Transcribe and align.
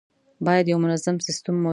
باید 0.45 0.65
یو 0.71 0.77
منظم 0.81 1.15
سیستم 1.27 1.53
موجود 1.55 1.63
وي. 1.65 1.69